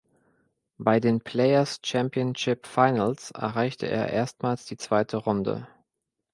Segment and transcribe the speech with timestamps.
[0.79, 5.67] Bei den Players Championship Finals erreichte er erstmals die zweite Runde.